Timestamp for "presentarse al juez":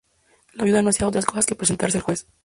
1.53-2.25